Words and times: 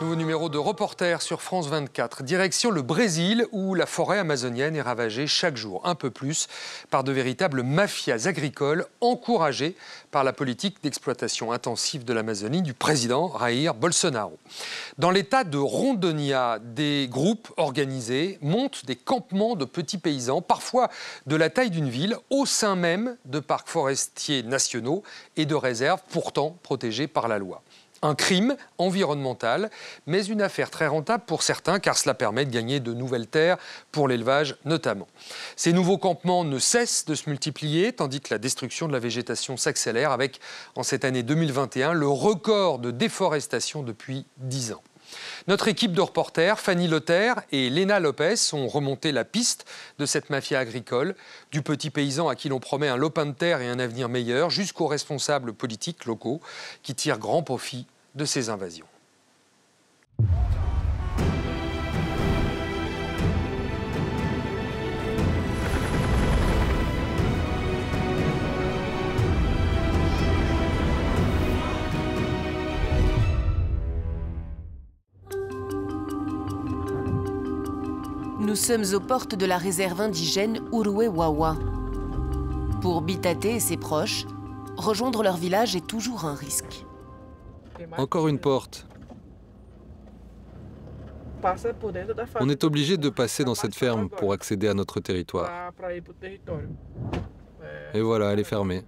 Nouveau 0.00 0.14
numéro 0.14 0.48
de 0.48 0.58
reporter 0.58 1.20
sur 1.22 1.42
France 1.42 1.66
24. 1.66 2.22
Direction 2.22 2.70
le 2.70 2.82
Brésil 2.82 3.46
où 3.50 3.74
la 3.74 3.84
forêt 3.84 4.20
amazonienne 4.20 4.76
est 4.76 4.80
ravagée 4.80 5.26
chaque 5.26 5.56
jour 5.56 5.80
un 5.84 5.96
peu 5.96 6.12
plus 6.12 6.46
par 6.88 7.02
de 7.02 7.10
véritables 7.10 7.64
mafias 7.64 8.28
agricoles 8.28 8.86
encouragées 9.00 9.74
par 10.12 10.22
la 10.22 10.32
politique 10.32 10.76
d'exploitation 10.84 11.50
intensive 11.50 12.04
de 12.04 12.12
l'Amazonie 12.12 12.62
du 12.62 12.74
président 12.74 13.36
Jair 13.40 13.74
Bolsonaro. 13.74 14.38
Dans 14.98 15.10
l'état 15.10 15.42
de 15.42 15.58
Rondonia, 15.58 16.60
des 16.62 17.08
groupes 17.10 17.52
organisés 17.56 18.38
montent 18.40 18.86
des 18.86 18.96
campements 18.96 19.56
de 19.56 19.64
petits 19.64 19.98
paysans, 19.98 20.42
parfois 20.42 20.90
de 21.26 21.34
la 21.34 21.50
taille 21.50 21.70
d'une 21.70 21.90
ville, 21.90 22.16
au 22.30 22.46
sein 22.46 22.76
même 22.76 23.16
de 23.24 23.40
parcs 23.40 23.68
forestiers 23.68 24.44
nationaux 24.44 25.02
et 25.36 25.44
de 25.44 25.56
réserves 25.56 26.02
pourtant 26.10 26.56
protégées 26.62 27.08
par 27.08 27.26
la 27.26 27.40
loi 27.40 27.62
un 28.02 28.14
crime 28.14 28.56
environnemental, 28.78 29.70
mais 30.06 30.24
une 30.24 30.42
affaire 30.42 30.70
très 30.70 30.86
rentable 30.86 31.24
pour 31.26 31.42
certains 31.42 31.78
car 31.78 31.96
cela 31.96 32.14
permet 32.14 32.44
de 32.44 32.50
gagner 32.50 32.80
de 32.80 32.92
nouvelles 32.92 33.26
terres 33.26 33.58
pour 33.92 34.08
l'élevage 34.08 34.56
notamment. 34.64 35.08
Ces 35.56 35.72
nouveaux 35.72 35.98
campements 35.98 36.44
ne 36.44 36.58
cessent 36.58 37.04
de 37.04 37.14
se 37.14 37.28
multiplier 37.28 37.92
tandis 37.92 38.20
que 38.20 38.32
la 38.32 38.38
destruction 38.38 38.88
de 38.88 38.92
la 38.92 38.98
végétation 38.98 39.56
s'accélère 39.56 40.12
avec, 40.12 40.40
en 40.76 40.82
cette 40.82 41.04
année 41.04 41.22
2021, 41.22 41.92
le 41.92 42.08
record 42.08 42.78
de 42.78 42.90
déforestation 42.90 43.82
depuis 43.82 44.26
10 44.38 44.72
ans. 44.72 44.82
Notre 45.46 45.68
équipe 45.68 45.92
de 45.92 46.00
reporters, 46.00 46.58
Fanny 46.60 46.88
Lotter 46.88 47.34
et 47.52 47.70
Léna 47.70 48.00
Lopez, 48.00 48.34
ont 48.52 48.68
remonté 48.68 49.12
la 49.12 49.24
piste 49.24 49.66
de 49.98 50.06
cette 50.06 50.30
mafia 50.30 50.58
agricole, 50.58 51.14
du 51.50 51.62
petit 51.62 51.90
paysan 51.90 52.28
à 52.28 52.34
qui 52.34 52.48
l'on 52.48 52.60
promet 52.60 52.88
un 52.88 52.96
lopin 52.96 53.26
de 53.26 53.32
terre 53.32 53.60
et 53.60 53.68
un 53.68 53.78
avenir 53.78 54.08
meilleur, 54.08 54.50
jusqu'aux 54.50 54.86
responsables 54.86 55.52
politiques 55.52 56.04
locaux 56.04 56.40
qui 56.82 56.94
tirent 56.94 57.18
grand 57.18 57.42
profit 57.42 57.86
de 58.14 58.24
ces 58.24 58.48
invasions. 58.50 58.86
Nous 78.48 78.56
sommes 78.56 78.94
aux 78.94 79.00
portes 79.00 79.34
de 79.34 79.44
la 79.44 79.58
réserve 79.58 80.00
indigène 80.00 80.60
Uruewawa. 80.72 81.54
Pour 82.80 83.02
Bitate 83.02 83.44
et 83.44 83.60
ses 83.60 83.76
proches, 83.76 84.24
rejoindre 84.74 85.22
leur 85.22 85.36
village 85.36 85.76
est 85.76 85.86
toujours 85.86 86.24
un 86.24 86.34
risque. 86.34 86.86
Encore 87.98 88.26
une 88.26 88.38
porte. 88.38 88.86
On 92.40 92.48
est 92.48 92.64
obligé 92.64 92.96
de 92.96 93.10
passer 93.10 93.44
dans 93.44 93.54
cette 93.54 93.74
ferme 93.74 94.08
pour 94.08 94.32
accéder 94.32 94.68
à 94.68 94.72
notre 94.72 94.98
territoire. 95.00 95.70
Et 97.92 98.00
voilà, 98.00 98.32
elle 98.32 98.40
est 98.40 98.44
fermée. 98.44 98.82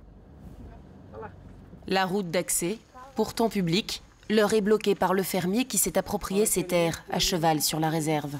La 1.87 2.07
route 2.07 2.31
d'accès, 2.31 2.79
pourtant 3.15 3.51
publique, 3.51 4.03
leur 4.31 4.55
est 4.55 4.63
bloquée 4.63 4.95
par 4.95 5.13
le 5.13 5.23
fermier 5.23 5.67
qui 5.67 5.77
s'est 5.77 5.99
approprié 5.99 6.47
ces 6.47 6.65
terres 6.65 7.05
à 7.11 7.19
cheval 7.19 7.61
sur 7.61 7.79
la 7.79 7.91
réserve. 7.91 8.39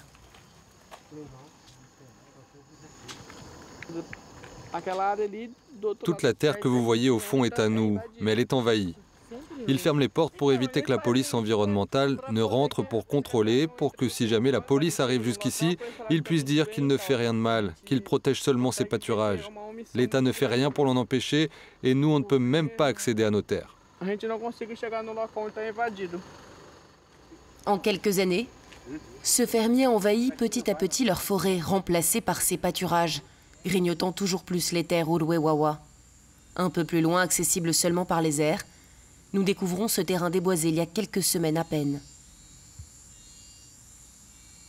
Toute 6.05 6.23
la 6.23 6.33
terre 6.33 6.61
que 6.61 6.69
vous 6.69 6.85
voyez 6.85 7.11
au 7.11 7.19
fond 7.19 7.45
est 7.45 7.59
à 7.59 7.69
nous, 7.69 7.99
mais 8.21 8.33
elle 8.33 8.41
est 8.41 8.53
envahie. 8.53 8.95
Ils 9.69 9.79
ferment 9.79 10.01
les 10.01 10.09
portes 10.09 10.35
pour 10.35 10.53
éviter 10.53 10.83
que 10.83 10.91
la 10.91 10.99
police 10.99 11.35
environnementale 11.35 12.19
ne 12.31 12.43
rentre 12.43 12.83
pour 12.83 13.07
contrôler, 13.07 13.67
pour 13.67 13.95
que 13.95 14.09
si 14.09 14.27
jamais 14.29 14.51
la 14.51 14.61
police 14.61 15.01
arrive 15.01 15.23
jusqu'ici, 15.23 15.79
ils 16.09 16.23
puissent 16.23 16.45
dire 16.45 16.71
qu'il 16.71 16.87
ne 16.87 16.97
fait 16.97 17.17
rien 17.17 17.35
de 17.35 17.39
mal, 17.39 17.75
qu'il 17.85 18.03
protège 18.03 18.41
seulement 18.43 18.73
ses 18.73 18.85
pâturages. 18.85 19.51
L'État 19.95 20.21
ne 20.21 20.33
fait 20.33 20.47
rien 20.47 20.71
pour 20.71 20.85
l'en 20.85 20.97
empêcher 20.97 21.51
et 21.83 21.95
nous, 21.95 22.09
on 22.09 22.21
ne 22.21 22.25
peut 22.25 22.39
même 22.39 22.71
pas 22.71 22.87
accéder 22.87 23.25
à 23.25 23.31
nos 23.31 23.43
terres. 23.43 23.77
En 27.67 27.79
quelques 27.79 28.19
années, 28.19 28.47
ce 29.23 29.47
fermier 29.47 29.87
envahit 29.87 30.35
petit 30.35 30.71
à 30.71 30.75
petit 30.75 31.05
leur 31.05 31.21
forêt, 31.21 31.61
remplacée 31.61 32.21
par 32.21 32.41
ses 32.41 32.57
pâturages, 32.57 33.23
grignotant 33.65 34.13
toujours 34.13 34.45
plus 34.45 34.73
les 34.73 34.85
terres 34.85 35.09
Uruewawa. 35.09 35.81
Un 36.57 36.71
peu 36.71 36.85
plus 36.85 37.01
loin, 37.01 37.23
accessible 37.23 37.73
seulement 37.75 38.05
par 38.05 38.23
les 38.23 38.41
airs, 38.41 38.65
nous 39.33 39.43
découvrons 39.43 39.89
ce 39.89 40.01
terrain 40.01 40.31
déboisé 40.31 40.69
il 40.69 40.75
y 40.75 40.81
a 40.81 40.87
quelques 40.87 41.23
semaines 41.23 41.59
à 41.59 41.65
peine. 41.65 42.01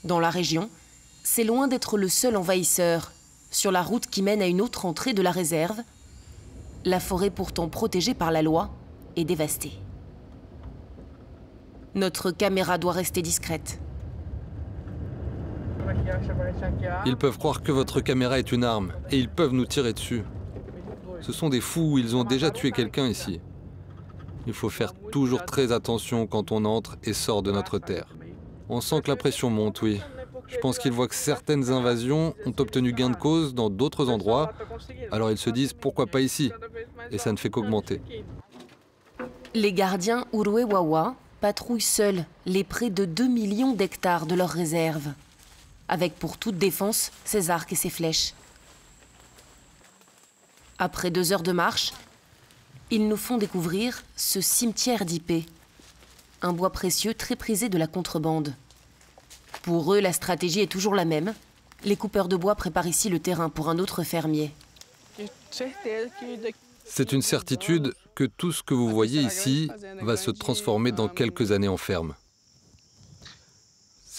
Dans 0.03 0.19
la 0.19 0.29
région, 0.29 0.69
c'est 1.23 1.43
loin 1.43 1.67
d'être 1.67 1.97
le 1.97 2.09
seul 2.09 2.35
envahisseur. 2.35 3.11
Sur 3.49 3.71
la 3.71 3.81
route 3.81 4.07
qui 4.07 4.21
mène 4.21 4.41
à 4.41 4.47
une 4.47 4.61
autre 4.61 4.85
entrée 4.85 5.13
de 5.13 5.21
la 5.21 5.31
réserve, 5.31 5.81
la 6.85 6.99
forêt 6.99 7.29
pourtant 7.29 7.69
protégée 7.69 8.13
par 8.13 8.31
la 8.31 8.41
loi 8.41 8.69
est 9.15 9.25
dévastée. 9.25 9.73
Notre 11.95 12.31
caméra 12.31 12.77
doit 12.77 12.93
rester 12.93 13.21
discrète. 13.21 13.79
Ils 17.05 17.17
peuvent 17.17 17.37
croire 17.37 17.61
que 17.61 17.71
votre 17.71 18.01
caméra 18.01 18.39
est 18.39 18.51
une 18.51 18.63
arme 18.63 18.93
et 19.09 19.17
ils 19.17 19.29
peuvent 19.29 19.53
nous 19.53 19.65
tirer 19.65 19.93
dessus. 19.93 20.23
Ce 21.21 21.31
sont 21.31 21.49
des 21.49 21.61
fous, 21.61 21.97
ils 21.97 22.15
ont 22.15 22.23
déjà 22.23 22.49
tué 22.51 22.71
quelqu'un 22.71 23.07
ici. 23.07 23.39
Il 24.47 24.53
faut 24.53 24.69
faire 24.69 24.93
toujours 25.11 25.45
très 25.45 25.71
attention 25.71 26.25
quand 26.25 26.51
on 26.51 26.65
entre 26.65 26.97
et 27.03 27.13
sort 27.13 27.43
de 27.43 27.51
notre 27.51 27.77
terre. 27.77 28.07
On 28.69 28.81
sent 28.81 29.01
que 29.01 29.09
la 29.09 29.15
pression 29.15 29.49
monte, 29.49 29.81
oui. 29.81 30.01
Je 30.47 30.57
pense 30.57 30.79
qu'ils 30.79 30.91
voient 30.91 31.07
que 31.07 31.15
certaines 31.15 31.71
invasions 31.71 32.33
ont 32.45 32.53
obtenu 32.57 32.91
gain 32.91 33.09
de 33.09 33.15
cause 33.15 33.53
dans 33.53 33.69
d'autres 33.69 34.09
endroits, 34.09 34.51
alors 35.11 35.31
ils 35.31 35.37
se 35.37 35.49
disent 35.49 35.73
pourquoi 35.73 36.07
pas 36.07 36.21
ici? 36.21 36.51
Et 37.11 37.17
ça 37.17 37.31
ne 37.31 37.37
fait 37.37 37.49
qu'augmenter. 37.49 38.01
Les 39.53 39.73
gardiens 39.73 40.25
Uruewawa 40.33 41.15
patrouillent 41.39 41.81
seuls 41.81 42.25
les 42.45 42.63
près 42.63 42.89
de 42.89 43.05
2 43.05 43.27
millions 43.27 43.73
d'hectares 43.73 44.25
de 44.25 44.35
leurs 44.35 44.49
réserves, 44.49 45.09
avec 45.91 46.15
pour 46.17 46.37
toute 46.37 46.57
défense 46.57 47.11
ses 47.25 47.51
arcs 47.51 47.71
et 47.71 47.75
ses 47.75 47.91
flèches. 47.91 48.33
Après 50.79 51.11
deux 51.11 51.31
heures 51.31 51.43
de 51.43 51.51
marche, 51.51 51.93
ils 52.89 53.07
nous 53.07 53.17
font 53.17 53.37
découvrir 53.37 54.01
ce 54.15 54.41
cimetière 54.41 55.05
d'Ipé, 55.05 55.45
un 56.41 56.53
bois 56.53 56.71
précieux 56.71 57.13
très 57.13 57.35
prisé 57.35 57.69
de 57.69 57.77
la 57.77 57.85
contrebande. 57.85 58.55
Pour 59.61 59.93
eux, 59.93 59.99
la 59.99 60.13
stratégie 60.13 60.61
est 60.61 60.71
toujours 60.71 60.95
la 60.95 61.05
même. 61.05 61.33
Les 61.83 61.95
coupeurs 61.95 62.27
de 62.27 62.35
bois 62.35 62.55
préparent 62.55 62.87
ici 62.87 63.09
le 63.09 63.19
terrain 63.19 63.49
pour 63.49 63.69
un 63.69 63.77
autre 63.77 64.03
fermier. 64.03 64.51
C'est 66.85 67.11
une 67.11 67.21
certitude 67.21 67.93
que 68.15 68.23
tout 68.23 68.51
ce 68.51 68.63
que 68.63 68.73
vous 68.73 68.89
voyez 68.89 69.21
ici 69.21 69.69
va 70.01 70.17
se 70.17 70.31
transformer 70.31 70.91
dans 70.91 71.07
quelques 71.07 71.51
années 71.51 71.67
en 71.67 71.77
ferme. 71.77 72.15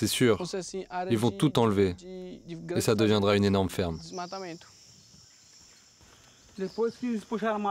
C'est 0.03 0.09
sûr, 0.09 0.43
ils 1.11 1.17
vont 1.17 1.31
tout 1.31 1.61
enlever 1.61 1.95
et 2.75 2.81
ça 2.81 2.97
deviendra 2.97 3.37
une 3.37 3.45
énorme 3.45 3.71
ferme. 3.71 4.01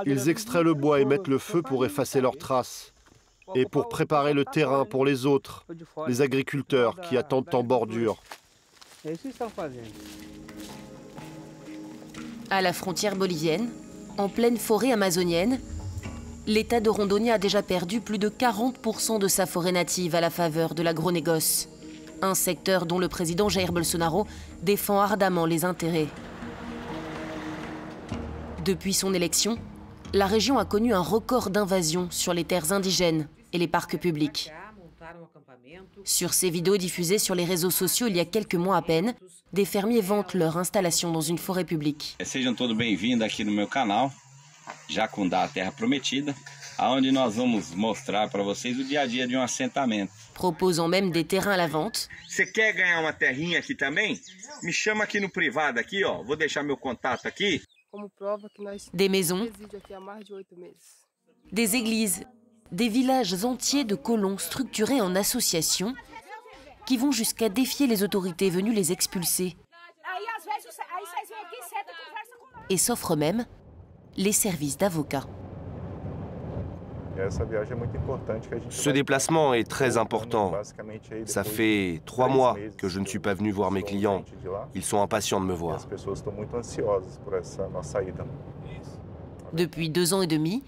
Ils 0.06 0.30
extraient 0.30 0.64
le 0.64 0.74
bois 0.74 1.02
et 1.02 1.06
mettent 1.06 1.28
le 1.28 1.40
feu 1.40 1.62
pour 1.62 1.84
effacer 1.84 2.22
leurs 2.22 2.38
traces 2.38 2.94
et 3.53 3.66
pour 3.66 3.90
préparer 3.90 4.34
le 4.34 4.46
terrain 4.46 4.86
pour 4.86 5.03
les 5.03 5.25
autres, 5.25 5.66
les 6.08 6.22
agriculteurs 6.22 7.02
qui 7.02 7.18
attendent 7.18 7.53
en 7.53 7.64
bordure. 7.64 8.24
À 12.50 12.62
la 12.62 12.72
frontière 12.72 13.18
bolivienne, 13.18 13.70
en 14.18 14.30
pleine 14.30 14.56
forêt 14.56 14.94
amazonienne, 14.94 15.59
l'État 16.47 16.80
de 16.80 16.90
Rondonia 16.90 17.34
a 17.34 17.38
déjà 17.40 17.62
perdu 17.62 18.00
plus 18.00 18.20
de 18.20 18.30
40% 18.30 19.20
de 19.20 19.28
sa 19.28 19.46
forêt 19.46 19.74
native 19.74 20.16
à 20.16 20.22
la 20.22 20.29
faveur 20.29 20.76
de 20.76 20.82
l'agronégoce, 20.82 21.67
un 22.22 22.35
secteur 22.35 22.85
dont 22.85 23.00
le 23.00 23.08
président 23.08 23.50
Jair 23.50 23.72
Bolsonaro 23.72 24.28
défend 24.62 25.00
ardemment 25.00 25.46
les 25.46 25.66
intérêts. 25.66 26.08
Depuis 28.64 28.94
son 28.94 29.14
élection, 29.14 29.58
la 30.14 30.28
région 30.28 30.58
a 30.58 30.66
connu 30.66 30.94
un 30.94 31.02
record 31.02 31.50
d'invasion 31.50 32.08
sur 32.12 32.34
les 32.34 32.44
terres 32.44 32.72
indigènes 32.72 33.28
et 33.53 33.58
les 33.58 33.68
parcs 33.68 33.97
publics. 33.97 34.52
Sur 36.03 36.34
ces 36.34 36.50
vidéos 36.50 36.78
diffusées 36.78 37.18
sur 37.18 37.35
les 37.35 37.46
réseaux 37.46 37.72
sociaux 37.72 38.08
il 38.08 38.16
y 38.16 38.20
a 38.20 38.26
quelques 38.26 38.56
mois 38.56 38.78
à 38.78 38.82
peine, 38.82 39.14
des 39.53 39.66
fermiers 39.66 40.02
vantent 40.02 40.34
leur 40.34 40.58
installation 40.58 41.12
dans 41.12 41.22
une 41.22 41.38
forêt 41.38 41.66
publique. 41.66 42.17
Sejam 42.24 42.56
bem-vindos 42.56 43.26
aqui 43.26 43.46
canal, 43.70 44.09
aonde 46.81 47.11
nós 47.11 47.35
vamos 47.35 47.75
mostrar 47.75 48.28
para 48.31 48.41
vocês 48.41 48.75
o 48.79 48.83
dia 48.83 49.01
a 49.01 49.05
dia 49.05 49.28
de 49.28 49.37
um 49.37 49.41
assentamento. 49.41 50.11
Proposant 50.33 50.87
même 50.87 51.11
des 51.11 51.23
terrains 51.23 51.53
à 51.53 51.57
la 51.57 51.67
vente, 51.67 52.07
Você 52.28 52.43
quer 52.45 52.73
ganhar 52.73 52.99
uma 52.99 53.13
terrinha 53.13 53.59
aqui 53.59 53.75
também? 53.75 54.19
Me 54.63 54.73
chama 54.73 55.03
aqui 55.03 55.19
no 55.19 55.29
privado 55.29 55.79
aqui, 55.79 56.03
ó. 56.03 56.23
Vou 56.23 56.35
deixar 56.35 56.63
meu 56.63 56.75
contato 56.75 57.28
aqui. 57.28 57.61
des 58.93 59.09
maisons, 59.09 59.47
des 61.51 61.75
églises 61.75 62.23
des 62.72 62.87
villages 62.87 63.43
entiers 63.43 63.83
de 63.83 63.95
colons 63.95 64.37
structurés 64.37 65.01
en 65.01 65.13
associations 65.16 65.93
qui 66.87 66.95
vont 66.97 67.11
jusqu'à 67.11 67.49
défier 67.49 67.85
les 67.85 68.01
autorités 68.01 68.49
venues 68.49 68.73
les 68.73 68.93
expulser 68.93 69.57
et 72.69 72.78
s'offrent 72.78 73.17
même 73.17 73.45
les 74.16 74.31
services 74.31 74.78
d'avocats. 74.78 75.28
Ce 78.69 78.90
déplacement 78.90 79.53
est 79.53 79.69
très 79.69 79.97
important. 79.97 80.53
Ça 81.25 81.43
fait 81.43 82.02
trois 82.05 82.28
mois 82.28 82.55
que 82.78 82.87
je 82.87 82.99
ne 82.99 83.05
suis 83.05 83.19
pas 83.19 83.34
venu 83.34 83.52
voir 83.52 83.72
mes 83.72 83.84
clients. 83.84 84.23
Ils 84.73 84.84
sont 84.84 85.02
impatients 85.02 85.41
de 85.41 85.46
me 85.46 85.53
voir. 85.53 85.79
Depuis 89.53 89.90
deux 89.90 90.13
ans 90.13 90.22
et 90.22 90.28
demi, 90.28 90.63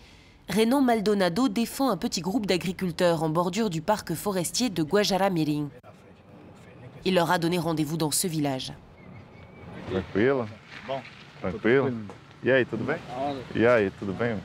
Renan 0.50 0.82
Maldonado 0.82 1.48
défend 1.48 1.90
un 1.90 1.98
petit 1.98 2.20
groupe 2.22 2.46
d'agriculteurs 2.46 3.24
en 3.24 3.30
bordure 3.30 3.70
du 3.70 3.82
parc 3.82 4.14
forestier 4.14 4.70
de 4.70 4.84
Guajara 4.84 5.30
Mirim. 5.30 5.70
Il 7.06 7.16
leur 7.16 7.32
a 7.32 7.38
donné 7.38 7.58
rendez-vous 7.60 7.98
dans 7.98 8.12
ce 8.12 8.28
village. 8.28 8.74
Tranquilo? 9.90 10.46
Tranquilo? 11.42 11.90
E 12.46 12.52
aí, 12.52 12.66
tudo 12.66 12.84
bem? 12.84 12.98
E 13.56 13.66
aí, 13.66 13.90
tudo 13.92 14.14
bem? 14.14 14.38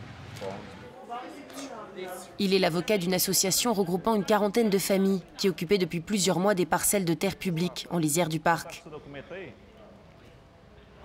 Il 2.39 2.55
est 2.55 2.59
l'avocat 2.59 2.99
d'une 2.99 3.15
association 3.15 3.73
regroupant 3.73 4.15
une 4.15 4.25
quarantaine 4.25 4.71
de 4.71 4.79
familles 4.79 5.23
qui 5.37 5.49
occupaient 5.49 5.79
depuis 5.79 6.01
plusieurs 6.01 6.39
mois 6.39 6.55
des 6.55 6.67
parcelles 6.67 7.05
de 7.05 7.15
terre 7.15 7.37
publique 7.37 7.87
en 7.91 7.99
lisière 7.99 8.29
du 8.29 8.41
parc. 8.41 8.85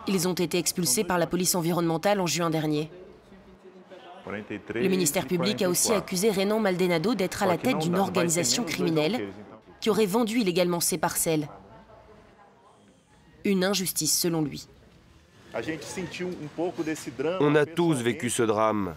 Ils 0.07 0.27
ont 0.27 0.33
été 0.33 0.57
expulsés 0.57 1.03
par 1.03 1.17
la 1.17 1.27
police 1.27 1.55
environnementale 1.55 2.19
en 2.19 2.27
juin 2.27 2.49
dernier. 2.49 2.89
Le 4.27 4.87
ministère 4.87 5.27
public 5.27 5.61
a 5.61 5.69
aussi 5.69 5.91
accusé 5.91 6.31
Renan 6.31 6.59
Maldonado 6.59 7.13
d'être 7.13 7.43
à 7.43 7.45
la 7.45 7.57
tête 7.57 7.79
d'une 7.79 7.97
organisation 7.97 8.63
criminelle 8.63 9.29
qui 9.81 9.89
aurait 9.89 10.05
vendu 10.05 10.39
illégalement 10.39 10.79
ces 10.79 10.97
parcelles. 10.97 11.47
Une 13.43 13.65
injustice 13.65 14.17
selon 14.17 14.41
lui. 14.41 14.67
On 17.39 17.55
a 17.55 17.65
tous 17.65 18.01
vécu 18.01 18.29
ce 18.29 18.43
drame. 18.43 18.95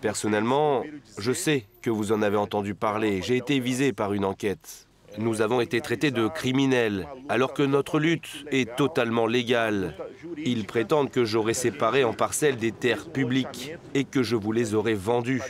Personnellement, 0.00 0.84
je 1.16 1.32
sais 1.32 1.64
que 1.82 1.90
vous 1.90 2.12
en 2.12 2.22
avez 2.22 2.36
entendu 2.36 2.74
parler. 2.74 3.22
J'ai 3.22 3.36
été 3.36 3.58
visé 3.58 3.92
par 3.92 4.12
une 4.12 4.24
enquête. 4.24 4.86
Nous 5.16 5.40
avons 5.40 5.60
été 5.60 5.80
traités 5.80 6.10
de 6.10 6.28
criminels, 6.28 7.08
alors 7.28 7.54
que 7.54 7.62
notre 7.62 7.98
lutte 7.98 8.44
est 8.50 8.76
totalement 8.76 9.26
légale. 9.26 9.96
Ils 10.36 10.66
prétendent 10.66 11.10
que 11.10 11.24
j'aurais 11.24 11.54
séparé 11.54 12.04
en 12.04 12.12
parcelles 12.12 12.56
des 12.56 12.72
terres 12.72 13.08
publiques 13.08 13.72
et 13.94 14.04
que 14.04 14.22
je 14.22 14.36
vous 14.36 14.52
les 14.52 14.74
aurais 14.74 14.94
vendues. 14.94 15.42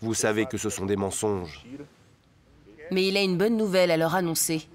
Vous 0.00 0.14
savez 0.14 0.46
que 0.46 0.58
ce 0.58 0.70
sont 0.70 0.86
des 0.86 0.96
mensonges. 0.96 1.64
Mais 2.90 3.06
il 3.06 3.16
a 3.16 3.22
une 3.22 3.38
bonne 3.38 3.56
nouvelle 3.56 3.92
à 3.92 3.96
leur 3.96 4.16
annoncer. 4.16 4.66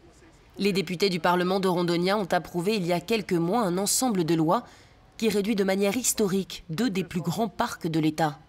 Les 0.58 0.72
députés 0.72 1.10
du 1.10 1.20
Parlement 1.20 1.60
de 1.60 1.68
Rondonia 1.68 2.18
ont 2.18 2.28
approuvé 2.32 2.76
il 2.76 2.86
y 2.86 2.94
a 2.94 3.02
quelques 3.02 3.34
mois 3.34 3.64
un 3.64 3.78
ensemble 3.78 4.24
de 4.24 4.36
lois 4.36 4.64
qui 5.18 5.28
réduit 5.28 5.56
de 5.56 5.66
manière 5.66 5.98
historique 5.98 6.64
deux 6.70 6.90
des 6.90 7.04
plus 7.04 7.22
grands 7.22 7.50
parcs 7.50 7.88
de 7.88 8.00
l'État. 8.00 8.40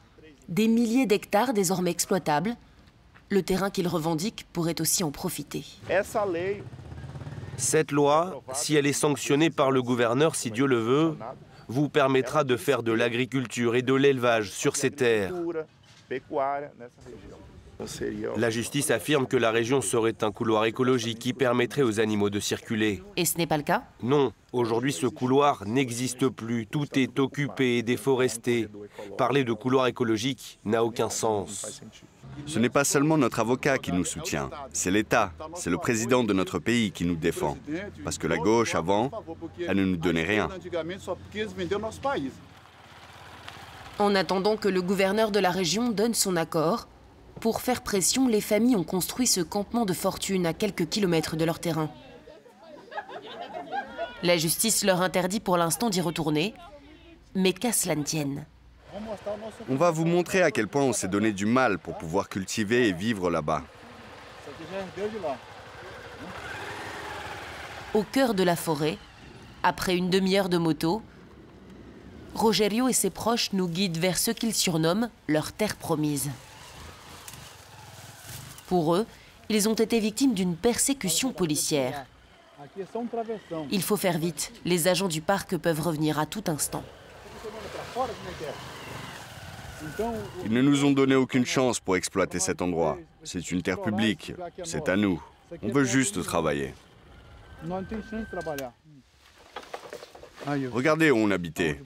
Des 0.48 0.68
milliers 0.68 1.06
d'hectares 1.06 1.52
désormais 1.52 1.90
exploitables. 1.90 2.54
Le 3.28 3.42
terrain 3.42 3.70
qu'ils 3.70 3.88
revendiquent 3.88 4.46
pourrait 4.52 4.80
aussi 4.80 5.02
en 5.02 5.10
profiter. 5.10 5.64
Cette 7.56 7.90
loi, 7.90 8.40
si 8.52 8.76
elle 8.76 8.86
est 8.86 8.92
sanctionnée 8.92 9.50
par 9.50 9.72
le 9.72 9.82
gouverneur, 9.82 10.36
si 10.36 10.52
Dieu 10.52 10.66
le 10.66 10.78
veut, 10.78 11.16
vous 11.66 11.88
permettra 11.88 12.44
de 12.44 12.56
faire 12.56 12.84
de 12.84 12.92
l'agriculture 12.92 13.74
et 13.74 13.82
de 13.82 13.94
l'élevage 13.94 14.50
sur 14.50 14.76
ces 14.76 14.92
terres. 14.92 15.32
La 18.36 18.50
justice 18.50 18.90
affirme 18.90 19.26
que 19.26 19.36
la 19.36 19.50
région 19.50 19.80
serait 19.80 20.22
un 20.22 20.32
couloir 20.32 20.64
écologique 20.64 21.18
qui 21.18 21.32
permettrait 21.32 21.82
aux 21.82 22.00
animaux 22.00 22.30
de 22.30 22.40
circuler. 22.40 23.02
Et 23.16 23.24
ce 23.24 23.36
n'est 23.36 23.46
pas 23.46 23.58
le 23.58 23.62
cas? 23.62 23.84
Non, 24.02 24.32
aujourd'hui 24.52 24.92
ce 24.92 25.06
couloir 25.06 25.66
n'existe 25.66 26.28
plus. 26.28 26.66
Tout 26.66 26.86
est 26.98 27.18
occupé 27.18 27.78
et 27.78 27.82
déforesté. 27.82 28.68
Parler 29.18 29.44
de 29.44 29.52
couloir 29.52 29.86
écologique 29.86 30.58
n'a 30.64 30.84
aucun 30.84 31.10
sens. 31.10 31.82
Ce 32.44 32.58
n'est 32.58 32.68
pas 32.68 32.84
seulement 32.84 33.16
notre 33.16 33.40
avocat 33.40 33.78
qui 33.78 33.92
nous 33.92 34.04
soutient, 34.04 34.50
c'est 34.72 34.90
l'État, 34.90 35.32
c'est 35.54 35.70
le 35.70 35.78
président 35.78 36.22
de 36.22 36.34
notre 36.34 36.58
pays 36.58 36.92
qui 36.92 37.06
nous 37.06 37.16
défend. 37.16 37.56
Parce 38.04 38.18
que 38.18 38.26
la 38.26 38.36
gauche, 38.36 38.74
avant, 38.74 39.10
elle 39.66 39.78
ne 39.78 39.84
nous 39.84 39.96
donnait 39.96 40.22
rien. 40.22 40.48
En 43.98 44.14
attendant 44.14 44.56
que 44.58 44.68
le 44.68 44.82
gouverneur 44.82 45.30
de 45.30 45.38
la 45.38 45.50
région 45.50 45.88
donne 45.88 46.12
son 46.12 46.36
accord, 46.36 46.88
pour 47.40 47.60
faire 47.60 47.82
pression, 47.82 48.28
les 48.28 48.40
familles 48.40 48.76
ont 48.76 48.84
construit 48.84 49.26
ce 49.26 49.40
campement 49.40 49.84
de 49.84 49.92
fortune 49.92 50.46
à 50.46 50.54
quelques 50.54 50.88
kilomètres 50.88 51.36
de 51.36 51.44
leur 51.44 51.58
terrain. 51.58 51.90
La 54.22 54.36
justice 54.36 54.84
leur 54.84 55.02
interdit 55.02 55.40
pour 55.40 55.56
l'instant 55.56 55.90
d'y 55.90 56.00
retourner, 56.00 56.54
mais 57.34 57.52
qu'à 57.52 57.72
cela 57.72 57.94
ne 57.94 58.02
tienne. 58.02 58.46
On 59.68 59.76
va 59.76 59.90
vous 59.90 60.06
montrer 60.06 60.42
à 60.42 60.50
quel 60.50 60.68
point 60.68 60.82
on 60.82 60.92
s'est 60.92 61.08
donné 61.08 61.32
du 61.32 61.44
mal 61.44 61.78
pour 61.78 61.98
pouvoir 61.98 62.28
cultiver 62.28 62.88
et 62.88 62.92
vivre 62.92 63.30
là-bas. 63.30 63.62
Au 67.92 68.02
cœur 68.02 68.34
de 68.34 68.42
la 68.42 68.56
forêt, 68.56 68.96
après 69.62 69.96
une 69.96 70.08
demi-heure 70.08 70.48
de 70.48 70.58
moto, 70.58 71.02
Rogerio 72.34 72.88
et 72.88 72.92
ses 72.92 73.10
proches 73.10 73.52
nous 73.52 73.68
guident 73.68 73.98
vers 73.98 74.18
ce 74.18 74.30
qu'ils 74.30 74.54
surnomment 74.54 75.10
leur 75.26 75.52
terre 75.52 75.76
promise. 75.76 76.30
Pour 78.68 78.94
eux, 78.96 79.06
ils 79.48 79.68
ont 79.68 79.74
été 79.74 80.00
victimes 80.00 80.34
d'une 80.34 80.56
persécution 80.56 81.32
policière. 81.32 82.06
Il 83.70 83.82
faut 83.82 83.96
faire 83.96 84.18
vite, 84.18 84.52
les 84.64 84.88
agents 84.88 85.08
du 85.08 85.20
parc 85.20 85.56
peuvent 85.56 85.80
revenir 85.80 86.18
à 86.18 86.26
tout 86.26 86.44
instant. 86.46 86.82
Ils 90.44 90.52
ne 90.52 90.62
nous 90.62 90.84
ont 90.84 90.90
donné 90.90 91.14
aucune 91.14 91.46
chance 91.46 91.80
pour 91.80 91.96
exploiter 91.96 92.38
cet 92.38 92.62
endroit. 92.62 92.98
C'est 93.22 93.50
une 93.50 93.62
terre 93.62 93.80
publique, 93.80 94.32
c'est 94.64 94.88
à 94.88 94.96
nous. 94.96 95.22
On 95.62 95.68
veut 95.68 95.84
juste 95.84 96.22
travailler. 96.22 96.74
Regardez 100.46 101.10
où 101.10 101.16
on 101.16 101.30
habitait. 101.30 101.80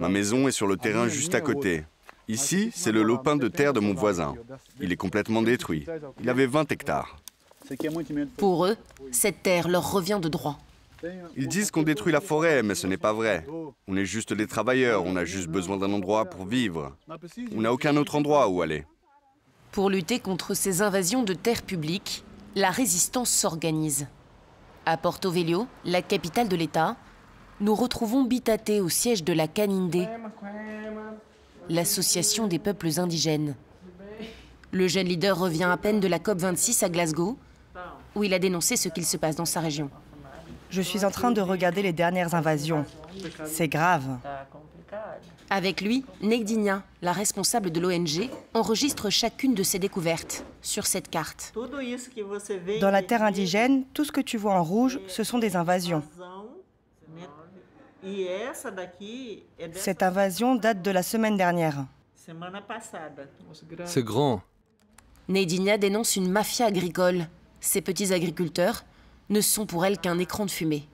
Ma 0.00 0.08
maison 0.08 0.48
est 0.48 0.52
sur 0.52 0.66
le 0.66 0.76
terrain 0.76 1.08
juste 1.08 1.34
à 1.34 1.40
côté. 1.40 1.84
Ici, 2.28 2.70
c'est 2.74 2.92
le 2.92 3.02
lopin 3.02 3.36
de 3.36 3.48
terre 3.48 3.72
de 3.72 3.80
mon 3.80 3.94
voisin. 3.94 4.34
Il 4.80 4.92
est 4.92 4.96
complètement 4.96 5.42
détruit. 5.42 5.86
Il 6.20 6.28
avait 6.28 6.46
20 6.46 6.70
hectares. 6.72 7.16
Pour 8.36 8.66
eux, 8.66 8.76
cette 9.12 9.42
terre 9.42 9.68
leur 9.68 9.92
revient 9.92 10.18
de 10.20 10.28
droit. 10.28 10.58
Ils 11.36 11.48
disent 11.48 11.70
qu'on 11.70 11.82
détruit 11.82 12.12
la 12.12 12.20
forêt, 12.20 12.62
mais 12.62 12.74
ce 12.74 12.86
n'est 12.86 12.96
pas 12.96 13.12
vrai. 13.12 13.46
On 13.86 13.96
est 13.96 14.04
juste 14.04 14.32
des 14.32 14.46
travailleurs, 14.46 15.04
on 15.04 15.14
a 15.16 15.24
juste 15.24 15.48
besoin 15.48 15.76
d'un 15.76 15.92
endroit 15.92 16.24
pour 16.24 16.46
vivre. 16.46 16.96
On 17.54 17.60
n'a 17.60 17.72
aucun 17.72 17.96
autre 17.96 18.16
endroit 18.16 18.48
où 18.48 18.62
aller. 18.62 18.84
Pour 19.72 19.90
lutter 19.90 20.20
contre 20.20 20.54
ces 20.54 20.82
invasions 20.82 21.22
de 21.22 21.34
terres 21.34 21.62
publiques, 21.62 22.24
la 22.54 22.70
résistance 22.70 23.30
s'organise. 23.30 24.06
À 24.86 24.96
Porto 24.96 25.30
Velho, 25.30 25.66
la 25.84 26.00
capitale 26.00 26.48
de 26.48 26.56
l'État, 26.56 26.96
nous 27.60 27.74
retrouvons 27.74 28.24
Bitate 28.24 28.70
au 28.70 28.88
siège 28.88 29.24
de 29.24 29.32
la 29.32 29.48
Caninde, 29.48 30.08
l'association 31.68 32.46
des 32.46 32.58
peuples 32.58 32.98
indigènes. 32.98 33.54
Le 34.72 34.88
jeune 34.88 35.06
leader 35.06 35.38
revient 35.38 35.64
à 35.64 35.76
peine 35.76 36.00
de 36.00 36.08
la 36.08 36.18
COP26 36.18 36.84
à 36.84 36.88
Glasgow, 36.88 37.38
où 38.14 38.24
il 38.24 38.34
a 38.34 38.38
dénoncé 38.38 38.76
ce 38.76 38.88
qu'il 38.88 39.06
se 39.06 39.16
passe 39.16 39.36
dans 39.36 39.44
sa 39.44 39.60
région. 39.60 39.90
Je 40.70 40.82
suis 40.82 41.04
en 41.04 41.10
train 41.10 41.30
de 41.30 41.40
regarder 41.40 41.82
les 41.82 41.92
dernières 41.92 42.34
invasions. 42.34 42.84
C'est 43.44 43.68
grave. 43.68 44.18
Avec 45.48 45.80
lui, 45.80 46.04
Negdinia, 46.22 46.82
la 47.02 47.12
responsable 47.12 47.70
de 47.70 47.78
l'ONG, 47.78 48.28
enregistre 48.52 49.10
chacune 49.10 49.54
de 49.54 49.62
ses 49.62 49.78
découvertes 49.78 50.44
sur 50.60 50.86
cette 50.86 51.08
carte. 51.08 51.54
Dans 52.80 52.90
la 52.90 53.02
terre 53.02 53.22
indigène, 53.22 53.84
tout 53.94 54.04
ce 54.04 54.10
que 54.10 54.20
tu 54.20 54.38
vois 54.38 54.54
en 54.54 54.64
rouge, 54.64 54.98
ce 55.06 55.22
sont 55.22 55.38
des 55.38 55.54
invasions. 55.54 56.02
Cette 59.74 60.02
invasion 60.02 60.54
date 60.54 60.82
de 60.82 60.90
la 60.90 61.02
semaine 61.02 61.36
dernière. 61.36 61.86
C'est 63.84 64.04
grand. 64.04 64.42
Nedina 65.28 65.78
dénonce 65.78 66.16
une 66.16 66.30
mafia 66.30 66.66
agricole. 66.66 67.26
Ces 67.60 67.80
petits 67.80 68.12
agriculteurs 68.12 68.84
ne 69.28 69.40
sont 69.40 69.66
pour 69.66 69.84
elle 69.84 69.98
qu'un 69.98 70.18
écran 70.18 70.46
de 70.46 70.50
fumée. 70.50 70.88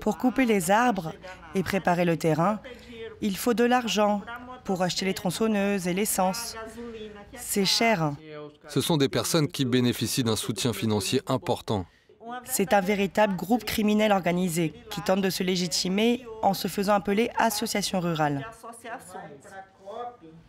Pour 0.00 0.18
couper 0.18 0.46
les 0.46 0.70
arbres 0.70 1.12
et 1.54 1.62
préparer 1.62 2.04
le 2.04 2.16
terrain, 2.16 2.60
il 3.20 3.36
faut 3.36 3.54
de 3.54 3.64
l'argent 3.64 4.22
pour 4.64 4.82
acheter 4.82 5.04
les 5.04 5.14
tronçonneuses 5.14 5.86
et 5.86 5.94
l'essence. 5.94 6.56
C'est 7.36 7.64
cher. 7.64 8.12
Ce 8.68 8.80
sont 8.80 8.96
des 8.96 9.08
personnes 9.08 9.48
qui 9.48 9.64
bénéficient 9.64 10.24
d'un 10.24 10.36
soutien 10.36 10.72
financier 10.72 11.20
important. 11.26 11.86
C'est 12.44 12.72
un 12.72 12.80
véritable 12.80 13.36
groupe 13.36 13.64
criminel 13.64 14.12
organisé 14.12 14.72
qui 14.90 15.00
tente 15.00 15.20
de 15.20 15.30
se 15.30 15.42
légitimer 15.42 16.24
en 16.42 16.54
se 16.54 16.68
faisant 16.68 16.94
appeler 16.94 17.30
association 17.38 18.00
rurale. 18.00 18.46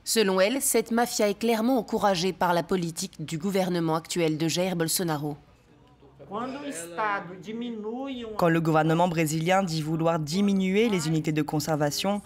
Selon 0.03 0.39
elle, 0.39 0.61
cette 0.61 0.91
mafia 0.91 1.29
est 1.29 1.37
clairement 1.37 1.77
encouragée 1.77 2.33
par 2.33 2.53
la 2.53 2.63
politique 2.63 3.23
du 3.25 3.37
gouvernement 3.37 3.95
actuel 3.95 4.37
de 4.37 4.47
Jair 4.47 4.75
Bolsonaro. 4.75 5.37
Quand 8.37 8.49
le 8.49 8.61
gouvernement 8.61 9.07
brésilien 9.07 9.63
dit 9.63 9.81
vouloir 9.81 10.19
diminuer 10.19 10.89
les 10.89 11.07
unités 11.07 11.31
de 11.31 11.41
conservation, 11.41 12.21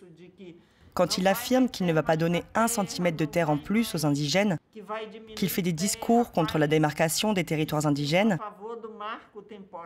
quand 0.93 1.17
il 1.17 1.27
affirme 1.27 1.69
qu'il 1.69 1.85
ne 1.85 1.93
va 1.93 2.03
pas 2.03 2.17
donner 2.17 2.43
un 2.55 2.67
centimètre 2.67 3.17
de 3.17 3.25
terre 3.25 3.49
en 3.49 3.57
plus 3.57 3.95
aux 3.95 4.05
indigènes, 4.05 4.57
qu'il 5.35 5.49
fait 5.49 5.61
des 5.61 5.73
discours 5.73 6.31
contre 6.31 6.57
la 6.57 6.67
démarcation 6.67 7.33
des 7.33 7.43
territoires 7.43 7.85
indigènes, 7.87 8.37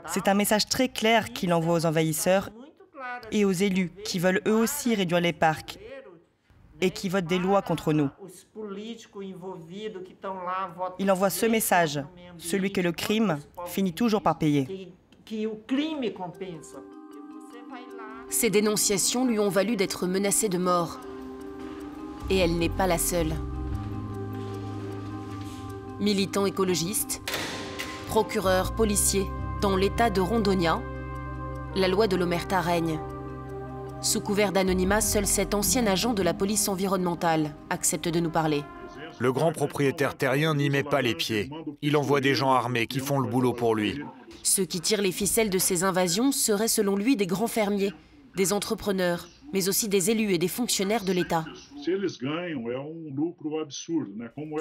c'est 0.07 0.27
un 0.27 0.33
message 0.33 0.67
très 0.67 0.89
clair 0.89 1.31
qu'il 1.33 1.53
envoie 1.53 1.75
aux 1.75 1.85
envahisseurs 1.85 2.49
et 3.31 3.45
aux 3.45 3.51
élus 3.51 3.91
qui 4.03 4.19
veulent 4.19 4.41
eux 4.47 4.55
aussi 4.55 4.95
réduire 4.95 5.21
les 5.21 5.33
parcs 5.33 5.77
et 6.81 6.89
qui 6.89 7.07
votent 7.09 7.25
des 7.25 7.39
lois 7.39 7.61
contre 7.61 7.93
nous. 7.93 8.09
Il 10.99 11.11
envoie 11.11 11.29
ce 11.29 11.45
message, 11.45 11.99
celui 12.37 12.71
que 12.71 12.81
le 12.81 12.91
crime 12.91 13.39
finit 13.65 13.93
toujours 13.93 14.21
par 14.21 14.37
payer. 14.37 14.91
Ces 18.29 18.49
dénonciations 18.49 19.25
lui 19.25 19.39
ont 19.39 19.49
valu 19.49 19.75
d'être 19.75 20.07
menacée 20.07 20.49
de 20.49 20.57
mort. 20.57 20.99
Et 22.29 22.37
elle 22.37 22.57
n'est 22.57 22.69
pas 22.69 22.87
la 22.87 22.97
seule. 22.97 23.33
Militants 25.99 26.45
écologistes, 26.45 27.21
procureurs, 28.07 28.73
policiers, 28.73 29.27
dans 29.61 29.75
l'état 29.75 30.09
de 30.09 30.21
Rondonia, 30.21 30.81
la 31.75 31.87
loi 31.87 32.07
de 32.07 32.15
l'Omerta 32.15 32.59
règne. 32.59 32.99
Sous 34.01 34.21
couvert 34.21 34.51
d'anonymat, 34.51 35.01
seul 35.01 35.25
cet 35.25 35.53
ancien 35.53 35.87
agent 35.87 36.13
de 36.13 36.23
la 36.23 36.33
police 36.33 36.67
environnementale 36.67 37.55
accepte 37.69 38.09
de 38.09 38.19
nous 38.19 38.29
parler. 38.29 38.63
Le 39.19 39.31
grand 39.31 39.53
propriétaire 39.53 40.15
terrien 40.15 40.55
n'y 40.55 40.69
met 40.69 40.83
pas 40.83 41.01
les 41.01 41.15
pieds. 41.15 41.49
Il 41.81 41.95
envoie 41.95 42.19
des 42.19 42.35
gens 42.35 42.51
armés 42.51 42.85
qui 42.87 42.99
font 42.99 43.19
le 43.19 43.29
boulot 43.29 43.53
pour 43.53 43.73
lui. 43.73 44.01
Ceux 44.43 44.65
qui 44.65 44.81
tirent 44.81 45.01
les 45.01 45.13
ficelles 45.13 45.49
de 45.49 45.57
ces 45.57 45.83
invasions 45.83 46.31
seraient 46.31 46.67
selon 46.67 46.95
lui 46.95 47.15
des 47.15 47.25
grands 47.25 47.47
fermiers, 47.47 47.93
des 48.35 48.53
entrepreneurs, 48.53 49.27
mais 49.53 49.69
aussi 49.69 49.87
des 49.87 50.11
élus 50.11 50.33
et 50.33 50.37
des 50.37 50.47
fonctionnaires 50.47 51.03
de 51.03 51.13
l'État. 51.13 51.45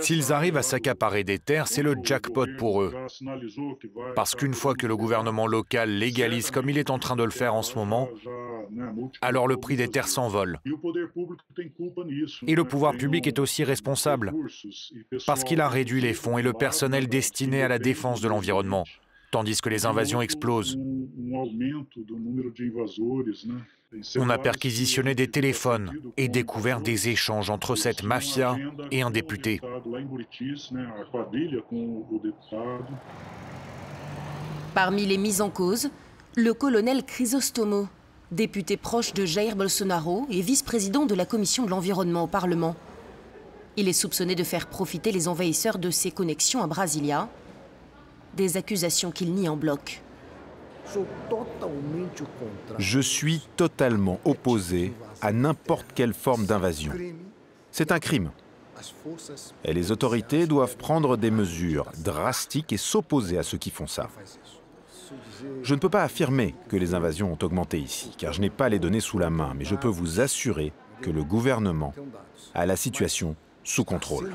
S'ils 0.01 0.33
arrivent 0.33 0.57
à 0.57 0.63
s'accaparer 0.63 1.25
des 1.25 1.39
terres, 1.39 1.69
c'est 1.69 1.83
le 1.83 1.95
jackpot 2.03 2.47
pour 2.59 2.83
eux. 2.83 2.95
Parce 4.15 4.35
qu'une 4.35 4.55
fois 4.55 4.75
que 4.75 4.87
le 4.87 4.97
gouvernement 4.97 5.47
local 5.47 5.91
légalise 5.91 6.51
comme 6.51 6.69
il 6.71 6.79
est 6.79 6.91
en 6.91 6.99
train 6.99 7.17
de 7.17 7.25
le 7.25 7.31
faire 7.31 7.55
en 7.55 7.63
ce 7.63 7.77
moment, 7.77 8.09
alors 9.21 9.49
le 9.49 9.57
prix 9.57 9.77
des 9.77 9.89
terres 9.89 10.09
s'envole. 10.09 10.61
Et 12.47 12.55
le 12.55 12.65
pouvoir 12.65 12.97
public 12.97 13.27
est 13.27 13.39
aussi 13.39 13.65
responsable, 13.65 14.33
parce 15.27 15.45
qu'il 15.45 15.61
a 15.61 15.69
réduit 15.69 16.01
les 16.01 16.15
fonds 16.15 16.39
et 16.39 16.43
le 16.43 16.53
personnel 16.53 17.09
destiné 17.09 17.63
à 17.63 17.69
la 17.69 17.79
défense 17.79 18.21
de 18.21 18.29
l'environnement, 18.29 18.85
tandis 19.35 19.61
que 19.61 19.69
les 19.69 19.85
invasions 19.85 20.23
explosent. 20.23 20.79
On 24.17 24.31
a 24.31 24.39
perquisitionné 24.39 25.17
des 25.17 25.27
téléphones 25.27 25.93
et 26.17 26.29
découvert 26.29 26.81
des 26.81 27.09
échanges 27.09 27.51
entre 27.51 27.75
cette 27.75 28.05
mafia 28.05 28.57
et 28.93 29.03
un 29.03 29.11
député. 29.11 29.61
Parmi 34.73 35.05
les 35.05 35.19
mises 35.19 35.41
en 35.41 35.51
cause, 35.51 35.91
le 36.37 36.55
colonel 36.55 37.03
Chrysostomo, 37.03 37.89
député 38.31 38.77
proche 38.77 39.15
de 39.15 39.25
Jair 39.25 39.57
Bolsonaro 39.57 40.29
et 40.31 40.43
vice-président 40.43 41.07
de 41.07 41.15
la 41.17 41.27
commission 41.27 41.65
de 41.65 41.71
l'environnement 41.71 42.23
au 42.23 42.29
Parlement. 42.29 42.77
Il 43.77 43.89
est 43.89 43.93
soupçonné 43.93 44.37
de 44.37 44.45
faire 44.45 44.69
profiter 44.69 45.11
les 45.11 45.27
envahisseurs 45.27 45.79
de 45.79 45.91
ses 45.91 46.13
connexions 46.13 46.63
à 46.63 46.69
Brasilia, 46.69 47.29
des 48.37 48.57
accusations 48.57 49.11
qu'il 49.11 49.33
nie 49.35 49.49
en 49.49 49.57
bloc. 49.57 50.03
Je 52.79 53.01
suis 53.01 53.47
totalement 53.57 54.21
opposé 54.25 54.93
à 55.21 55.33
n'importe 55.33 55.87
quelle 55.95 56.15
forme 56.15 56.47
d'invasion. 56.47 56.93
C'est 57.71 57.93
un 57.93 57.99
crime. 57.99 58.31
Et 59.65 59.73
les 59.73 59.91
autorités 59.93 60.47
doivent 60.47 60.77
prendre 60.77 61.17
des 61.17 61.31
mesures 61.31 61.91
drastiques 61.99 62.73
et 62.73 62.77
s'opposer 62.77 63.39
à 63.39 63.43
ceux 63.43 63.59
qui 63.59 63.71
font 63.71 63.87
ça. 63.87 64.09
Je 65.63 65.75
ne 65.75 65.81
peux 65.81 65.89
pas 65.89 66.03
affirmer 66.03 66.55
que 66.69 66.77
les 66.77 66.95
invasions 66.95 67.33
ont 67.33 67.39
augmenté 67.43 67.79
ici, 67.79 68.15
car 68.17 68.33
je 68.33 68.41
n'ai 68.41 68.51
pas 68.51 68.69
les 68.69 68.79
données 68.79 69.01
sous 69.01 69.19
la 69.19 69.31
main, 69.31 69.55
mais 69.57 69.65
je 69.65 69.75
peux 69.75 69.89
vous 69.89 70.21
assurer 70.21 70.73
que 71.01 71.11
le 71.11 71.25
gouvernement 71.25 71.95
a 72.55 72.67
la 72.67 72.77
situation 72.77 73.37
sous 73.63 73.85
contrôle. 73.85 74.33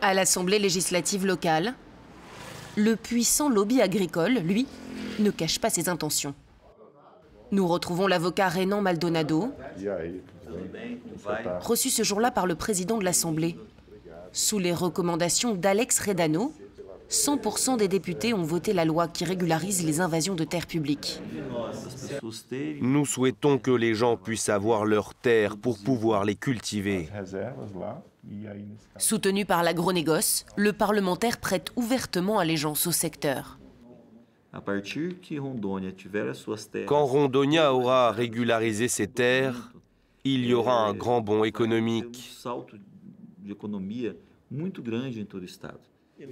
À 0.00 0.14
l'Assemblée 0.14 0.58
législative 0.58 1.26
locale, 1.26 1.74
le 2.76 2.96
puissant 2.96 3.48
lobby 3.48 3.80
agricole, 3.80 4.34
lui, 4.34 4.66
ne 5.18 5.30
cache 5.30 5.58
pas 5.60 5.70
ses 5.70 5.88
intentions. 5.88 6.34
Nous 7.52 7.66
retrouvons 7.66 8.06
l'avocat 8.06 8.48
Renan 8.48 8.80
Maldonado, 8.80 9.52
reçu 11.60 11.90
ce 11.90 12.02
jour-là 12.02 12.30
par 12.30 12.46
le 12.46 12.54
président 12.54 12.98
de 12.98 13.04
l'Assemblée. 13.04 13.56
Sous 14.32 14.58
les 14.58 14.72
recommandations 14.72 15.54
d'Alex 15.54 16.00
Redano, 16.00 16.52
100% 17.10 17.76
des 17.76 17.88
députés 17.88 18.34
ont 18.34 18.42
voté 18.42 18.72
la 18.72 18.84
loi 18.84 19.08
qui 19.08 19.24
régularise 19.24 19.84
les 19.84 20.00
invasions 20.00 20.34
de 20.34 20.44
terres 20.44 20.66
publiques. 20.66 21.20
Nous 22.80 23.06
souhaitons 23.06 23.58
que 23.58 23.70
les 23.70 23.94
gens 23.94 24.16
puissent 24.16 24.48
avoir 24.48 24.84
leurs 24.84 25.14
terres 25.14 25.56
pour 25.56 25.78
pouvoir 25.78 26.24
les 26.24 26.34
cultiver. 26.34 27.08
Soutenu 28.96 29.44
par 29.44 29.62
l'agronégoce, 29.62 30.46
le 30.56 30.72
parlementaire 30.72 31.38
prête 31.38 31.72
ouvertement 31.76 32.38
allégeance 32.38 32.86
au 32.86 32.92
secteur. 32.92 33.58
Quand 36.86 37.04
Rondonia 37.04 37.74
aura 37.74 38.12
régularisé 38.12 38.88
ses 38.88 39.08
terres, 39.08 39.72
il 40.24 40.46
y 40.46 40.54
aura 40.54 40.86
un 40.86 40.94
grand 40.94 41.20
bond 41.20 41.44
économique. 41.44 42.32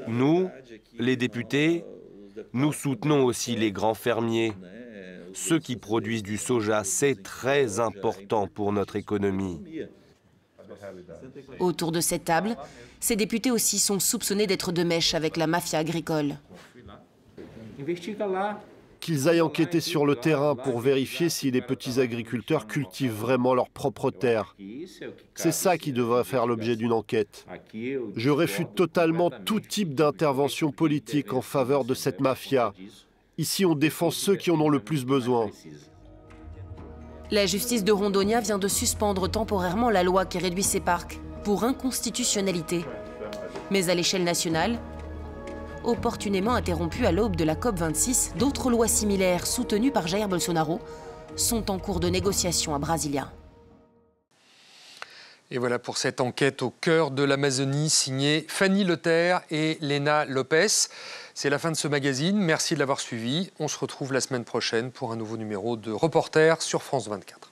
Nous, 0.09 0.49
les 0.99 1.17
députés, 1.17 1.85
nous 2.53 2.73
soutenons 2.73 3.25
aussi 3.25 3.57
les 3.57 3.73
grands 3.73 3.95
fermiers. 3.95 4.53
Ceux 5.35 5.59
qui 5.59 5.77
produisent 5.77 6.23
du 6.23 6.37
soja, 6.37 6.85
c'est 6.85 7.23
très 7.23 7.81
important 7.81 8.47
pour 8.47 8.73
notre 8.73 8.97
économie. 8.97 9.61
Autour 11.59 11.93
de 11.93 12.01
cette 12.01 12.25
table, 12.25 12.57
ces 13.01 13.17
députés 13.17 13.51
aussi 13.51 13.79
sont 13.79 13.99
soupçonnés 13.99 14.47
d'être 14.47 14.73
de 14.73 14.83
mèche 14.83 15.15
avec 15.15 15.37
la 15.37 15.47
mafia 15.47 15.79
agricole. 15.79 16.37
Qu'ils 19.03 19.29
aillent 19.29 19.41
enquêter 19.41 19.81
sur 19.81 20.07
le 20.07 20.15
terrain 20.15 20.55
pour 20.55 20.79
vérifier 20.79 21.29
si 21.29 21.51
les 21.51 21.61
petits 21.61 21.99
agriculteurs 21.99 22.69
cultivent 22.69 23.13
vraiment 23.13 23.53
leurs 23.53 23.69
propres 23.69 24.13
terres. 24.13 24.55
C'est 25.35 25.51
ça 25.51 25.77
qui 25.77 25.93
devrait 25.93 26.23
faire 26.23 26.47
l'objet 26.47 26.77
d'une 26.77 26.93
enquête. 26.93 27.45
Je 27.75 28.31
réfute 28.31 28.77
totalement 28.77 29.29
tout 29.45 29.59
type 29.59 29.97
d'intervention 29.97 30.71
politique 30.71 31.33
en 31.33 31.43
faveur 31.43 31.85
de 31.85 31.95
cette 31.95 32.21
mafia. 32.21 32.75
Ici, 33.39 33.67
on 33.67 33.75
défend 33.75 34.13
ceux 34.13 34.37
qui 34.37 34.53
en 34.53 34.61
ont 34.61 34.69
le 34.69 34.79
plus 34.79 35.05
besoin. 35.05 35.51
La 37.33 37.47
justice 37.47 37.83
de 37.83 37.91
Rondonia 37.91 38.41
vient 38.41 38.59
de 38.59 38.69
suspendre 38.69 39.29
temporairement 39.29 39.91
la 39.91 40.05
loi 40.05 40.27
qui 40.27 40.39
réduit 40.39 40.63
ces 40.63 40.81
parcs 40.81 41.19
pour 41.43 41.65
inconstitutionnalité. 41.65 42.85
Mais 43.73 43.89
à 43.89 43.97
l'échelle 43.97 44.23
nationale, 44.23 44.79
opportunément 45.85 46.55
interrompue 46.55 47.07
à 47.07 47.13
l'aube 47.13 47.37
de 47.37 47.45
la 47.45 47.55
COP26, 47.55 48.37
d'autres 48.37 48.71
lois 48.71 48.89
similaires 48.89 49.47
soutenues 49.47 49.93
par 49.93 50.07
Jair 50.07 50.29
Bolsonaro 50.29 50.81
sont 51.37 51.71
en 51.71 51.79
cours 51.79 52.01
de 52.01 52.09
négociation 52.09 52.75
à 52.75 52.79
Brasilia. 52.79 53.31
Et 55.51 55.59
voilà 55.59 55.79
pour 55.79 55.99
cette 55.99 56.23
enquête 56.23 56.63
au 56.63 56.71
cœur 56.71 57.11
de 57.11 57.23
l'Amazonie 57.23 57.91
signée 57.91 58.47
Fanny 58.49 58.85
Leterre 58.85 59.43
et 59.51 59.77
Léna 59.83 60.25
Lopez. 60.25 60.89
C'est 61.35 61.51
la 61.51 61.59
fin 61.59 61.71
de 61.71 61.77
ce 61.77 61.89
magazine. 61.89 62.39
Merci 62.39 62.73
de 62.73 62.79
l'avoir 62.79 63.01
suivi. 63.01 63.51
On 63.59 63.69
se 63.69 63.79
retrouve 63.79 64.15
la 64.15 64.23
semaine 64.23 64.45
prochaine 64.45 64.91
pour 64.91 65.13
un 65.13 65.17
nouveau 65.17 65.37
numéro 65.37 65.77
de 65.77 65.93
Reporter 65.93 66.63
sur 66.63 66.83
France 66.83 67.09
24. 67.09 67.52